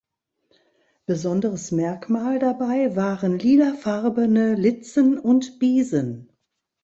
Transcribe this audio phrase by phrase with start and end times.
[1.05, 6.31] Besonderes Merkmal dabei waren lilafarbene Litzen und Biesen.